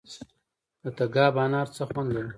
[0.83, 2.29] د تګاب انار څه خوند لري؟